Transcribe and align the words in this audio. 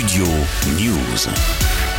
Studio 0.00 0.24
News. 0.78 1.89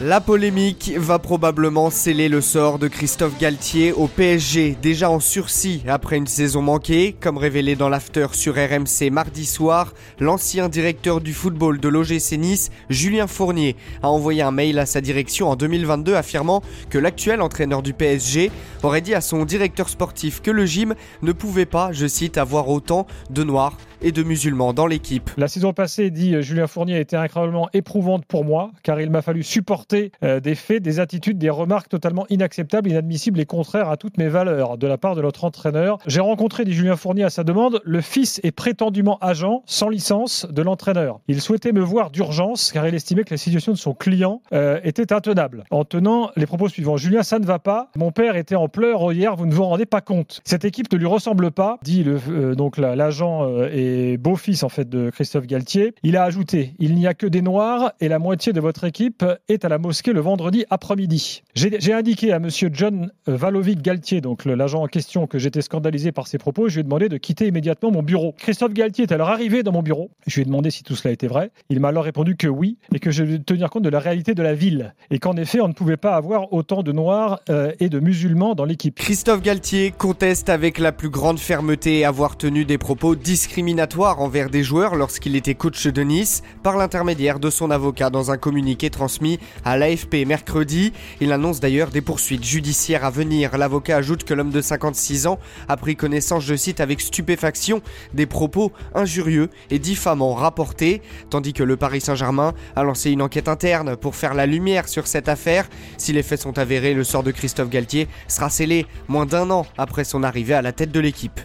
La 0.00 0.20
polémique 0.20 0.92
va 0.96 1.18
probablement 1.18 1.90
sceller 1.90 2.28
le 2.28 2.40
sort 2.40 2.78
de 2.78 2.86
Christophe 2.86 3.36
Galtier 3.36 3.90
au 3.90 4.06
PSG, 4.06 4.76
déjà 4.80 5.10
en 5.10 5.18
sursis 5.18 5.82
après 5.88 6.16
une 6.16 6.28
saison 6.28 6.62
manquée. 6.62 7.16
Comme 7.18 7.36
révélé 7.36 7.74
dans 7.74 7.88
l'after 7.88 8.28
sur 8.30 8.54
RMC 8.54 9.10
mardi 9.10 9.44
soir, 9.44 9.92
l'ancien 10.20 10.68
directeur 10.68 11.20
du 11.20 11.32
football 11.32 11.80
de 11.80 11.88
l'OGC 11.88 12.38
Nice, 12.38 12.70
Julien 12.88 13.26
Fournier, 13.26 13.74
a 14.00 14.08
envoyé 14.08 14.40
un 14.42 14.52
mail 14.52 14.78
à 14.78 14.86
sa 14.86 15.00
direction 15.00 15.48
en 15.48 15.56
2022 15.56 16.14
affirmant 16.14 16.62
que 16.90 16.98
l'actuel 16.98 17.42
entraîneur 17.42 17.82
du 17.82 17.92
PSG 17.92 18.52
aurait 18.84 19.00
dit 19.00 19.16
à 19.16 19.20
son 19.20 19.44
directeur 19.44 19.88
sportif 19.88 20.42
que 20.42 20.52
le 20.52 20.64
gym 20.64 20.94
ne 21.22 21.32
pouvait 21.32 21.66
pas, 21.66 21.90
je 21.90 22.06
cite, 22.06 22.38
avoir 22.38 22.68
autant 22.68 23.08
de 23.30 23.42
noirs 23.42 23.76
et 24.00 24.12
de 24.12 24.22
musulmans 24.22 24.72
dans 24.72 24.86
l'équipe. 24.86 25.28
La 25.36 25.48
saison 25.48 25.72
passée, 25.72 26.12
dit 26.12 26.40
Julien 26.40 26.68
Fournier, 26.68 26.94
a 26.94 27.00
été 27.00 27.16
incroyablement 27.16 27.68
éprouvante 27.72 28.24
pour 28.26 28.44
moi, 28.44 28.70
car 28.84 29.00
il 29.00 29.10
m'a 29.10 29.22
fallu 29.22 29.42
supporter 29.42 29.87
euh, 30.22 30.40
des 30.40 30.54
faits, 30.54 30.82
des 30.82 31.00
attitudes, 31.00 31.38
des 31.38 31.50
remarques 31.50 31.88
totalement 31.88 32.26
inacceptables, 32.28 32.90
inadmissibles 32.90 33.40
et 33.40 33.46
contraires 33.46 33.88
à 33.88 33.96
toutes 33.96 34.18
mes 34.18 34.28
valeurs 34.28 34.76
de 34.76 34.86
la 34.86 34.98
part 34.98 35.14
de 35.14 35.22
notre 35.22 35.44
entraîneur. 35.44 35.98
J'ai 36.06 36.20
rencontré, 36.20 36.64
dit 36.64 36.72
Julien 36.72 36.96
Fournier 36.96 37.24
à 37.24 37.30
sa 37.30 37.44
demande, 37.44 37.80
le 37.84 38.00
fils 38.00 38.40
et 38.42 38.50
prétendument 38.50 39.18
agent, 39.20 39.62
sans 39.66 39.88
licence, 39.88 40.46
de 40.50 40.62
l'entraîneur. 40.62 41.20
Il 41.28 41.40
souhaitait 41.40 41.72
me 41.72 41.80
voir 41.80 42.10
d'urgence, 42.10 42.72
car 42.72 42.86
il 42.86 42.94
estimait 42.94 43.24
que 43.24 43.32
la 43.32 43.38
situation 43.38 43.72
de 43.72 43.78
son 43.78 43.94
client 43.94 44.42
euh, 44.52 44.80
était 44.84 45.12
intenable. 45.12 45.64
En 45.70 45.84
tenant 45.84 46.30
les 46.36 46.46
propos 46.46 46.68
suivants, 46.68 46.96
Julien, 46.96 47.22
ça 47.22 47.38
ne 47.38 47.46
va 47.46 47.58
pas. 47.58 47.90
Mon 47.96 48.12
père 48.12 48.36
était 48.36 48.56
en 48.56 48.68
pleurs 48.68 49.12
hier, 49.12 49.36
vous 49.36 49.46
ne 49.46 49.54
vous 49.54 49.64
rendez 49.64 49.86
pas 49.86 50.00
compte. 50.00 50.40
Cette 50.44 50.64
équipe 50.64 50.92
ne 50.92 50.98
lui 50.98 51.06
ressemble 51.06 51.50
pas, 51.50 51.78
dit 51.82 52.04
euh, 52.06 52.54
donc 52.54 52.76
l'agent 52.78 53.48
et 53.72 54.16
beau-fils 54.18 54.62
en 54.62 54.68
fait 54.68 54.88
de 54.88 55.10
Christophe 55.10 55.46
Galtier. 55.46 55.94
Il 56.02 56.16
a 56.16 56.24
ajouté 56.24 56.74
Il 56.78 56.94
n'y 56.94 57.06
a 57.06 57.14
que 57.14 57.26
des 57.26 57.42
noirs 57.42 57.92
et 58.00 58.08
la 58.08 58.18
moitié 58.18 58.52
de 58.52 58.60
votre 58.60 58.84
équipe 58.84 59.24
est 59.48 59.64
à 59.64 59.68
la 59.68 59.77
mosquée 59.78 60.12
le 60.12 60.20
vendredi 60.20 60.64
après-midi. 60.70 61.42
J'ai 61.54 61.92
indiqué 61.92 62.32
à 62.32 62.38
monsieur 62.38 62.70
John 62.72 63.10
Valovic 63.26 63.82
Galtier, 63.82 64.20
donc 64.20 64.44
l'agent 64.44 64.82
en 64.82 64.86
question, 64.86 65.26
que 65.26 65.38
j'étais 65.38 65.62
scandalisé 65.62 66.12
par 66.12 66.26
ses 66.26 66.38
propos. 66.38 66.68
Je 66.68 66.74
lui 66.74 66.80
ai 66.80 66.84
demandé 66.84 67.08
de 67.08 67.16
quitter 67.16 67.46
immédiatement 67.46 67.90
mon 67.90 68.02
bureau. 68.02 68.34
Christophe 68.38 68.72
Galtier 68.72 69.04
est 69.04 69.12
alors 69.12 69.28
arrivé 69.28 69.62
dans 69.62 69.72
mon 69.72 69.82
bureau. 69.82 70.10
Je 70.26 70.36
lui 70.36 70.42
ai 70.42 70.44
demandé 70.44 70.70
si 70.70 70.82
tout 70.82 70.96
cela 70.96 71.12
était 71.12 71.26
vrai. 71.26 71.50
Il 71.70 71.80
m'a 71.80 71.88
alors 71.88 72.04
répondu 72.04 72.36
que 72.36 72.46
oui 72.46 72.78
et 72.94 72.98
que 72.98 73.10
je 73.10 73.24
devais 73.24 73.38
tenir 73.38 73.70
compte 73.70 73.82
de 73.82 73.88
la 73.88 74.00
réalité 74.00 74.34
de 74.34 74.42
la 74.42 74.54
ville 74.54 74.94
et 75.10 75.18
qu'en 75.18 75.36
effet 75.36 75.60
on 75.60 75.68
ne 75.68 75.72
pouvait 75.72 75.96
pas 75.96 76.16
avoir 76.16 76.52
autant 76.52 76.82
de 76.82 76.92
noirs 76.92 77.40
euh, 77.50 77.72
et 77.80 77.88
de 77.88 78.00
musulmans 78.00 78.54
dans 78.54 78.64
l'équipe. 78.64 78.94
Christophe 78.94 79.42
Galtier 79.42 79.92
conteste 79.96 80.48
avec 80.48 80.78
la 80.78 80.92
plus 80.92 81.10
grande 81.10 81.38
fermeté 81.38 82.04
avoir 82.04 82.36
tenu 82.36 82.64
des 82.64 82.78
propos 82.78 83.14
discriminatoires 83.14 84.20
envers 84.20 84.50
des 84.50 84.62
joueurs 84.62 84.96
lorsqu'il 84.96 85.36
était 85.36 85.54
coach 85.54 85.86
de 85.86 86.02
Nice 86.02 86.42
par 86.62 86.76
l'intermédiaire 86.76 87.40
de 87.40 87.50
son 87.50 87.70
avocat 87.70 88.10
dans 88.10 88.30
un 88.30 88.36
communiqué 88.36 88.90
transmis 88.90 89.38
à 89.68 89.76
l'AFP 89.76 90.26
mercredi. 90.26 90.92
Il 91.20 91.32
annonce 91.32 91.60
d'ailleurs 91.60 91.90
des 91.90 92.00
poursuites 92.00 92.44
judiciaires 92.44 93.04
à 93.04 93.10
venir. 93.10 93.56
L'avocat 93.58 93.96
ajoute 93.96 94.24
que 94.24 94.32
l'homme 94.32 94.50
de 94.50 94.62
56 94.62 95.26
ans 95.26 95.38
a 95.68 95.76
pris 95.76 95.94
connaissance, 95.94 96.44
je 96.44 96.54
cite, 96.54 96.80
avec 96.80 97.00
stupéfaction 97.00 97.82
des 98.14 98.26
propos 98.26 98.72
injurieux 98.94 99.50
et 99.70 99.78
diffamants 99.78 100.34
rapportés, 100.34 101.02
tandis 101.28 101.52
que 101.52 101.62
le 101.62 101.76
Paris 101.76 102.00
Saint-Germain 102.00 102.54
a 102.76 102.82
lancé 102.82 103.10
une 103.10 103.22
enquête 103.22 103.48
interne 103.48 103.96
pour 103.96 104.16
faire 104.16 104.34
la 104.34 104.46
lumière 104.46 104.88
sur 104.88 105.06
cette 105.06 105.28
affaire. 105.28 105.68
Si 105.98 106.12
les 106.12 106.22
faits 106.22 106.40
sont 106.40 106.58
avérés, 106.58 106.94
le 106.94 107.04
sort 107.04 107.22
de 107.22 107.30
Christophe 107.30 107.68
Galtier 107.68 108.08
sera 108.26 108.48
scellé 108.48 108.86
moins 109.06 109.26
d'un 109.26 109.50
an 109.50 109.66
après 109.76 110.04
son 110.04 110.22
arrivée 110.22 110.54
à 110.54 110.62
la 110.62 110.72
tête 110.72 110.92
de 110.92 111.00
l'équipe. 111.00 111.40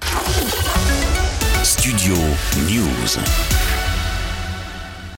Studio 1.64 2.16
News. 2.70 3.73